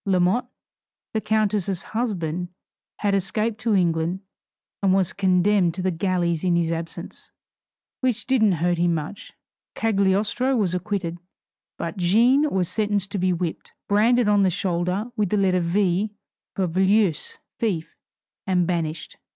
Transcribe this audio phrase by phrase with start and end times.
[0.03, 0.47] Lamotte,
[1.13, 2.47] the countess' husband,
[3.01, 4.21] had escaped to England,
[4.81, 7.29] and was condemned to the galleys in his absence,
[7.99, 9.33] which didn't hurt him much.
[9.75, 11.19] Cagliostro was acquitted.
[11.77, 16.09] But Jeanne was sentenced to be whipped, branded on the shoulder with the letter V
[16.55, 17.93] for Voleuse (thief),
[18.47, 19.17] and banished.